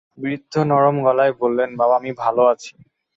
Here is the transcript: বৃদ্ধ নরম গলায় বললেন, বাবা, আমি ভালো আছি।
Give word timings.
বৃদ্ধ 0.17 0.53
নরম 0.63 0.95
গলায় 1.03 1.33
বললেন, 1.39 1.69
বাবা, 1.75 1.95
আমি 1.97 2.11
ভালো 2.17 2.43
আছি। 2.43 2.71